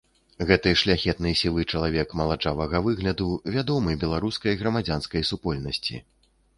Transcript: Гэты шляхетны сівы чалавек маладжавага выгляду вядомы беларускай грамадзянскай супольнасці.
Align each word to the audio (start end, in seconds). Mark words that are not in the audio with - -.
Гэты 0.51 0.71
шляхетны 0.81 1.33
сівы 1.41 1.65
чалавек 1.75 2.17
маладжавага 2.23 2.83
выгляду 2.89 3.29
вядомы 3.59 3.91
беларускай 4.07 4.61
грамадзянскай 4.65 5.33
супольнасці. 5.35 6.05